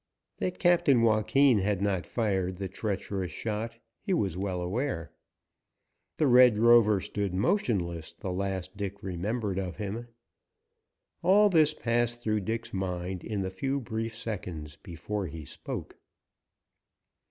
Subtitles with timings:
[0.39, 5.11] That Captain Joaquin had not fired the treacherous shot he was well aware.
[6.17, 10.07] The Red Rover stood motionless the last Dick remembered of him.
[11.21, 15.95] All this passed through Dick's mind in the few brief seconds before he spoke.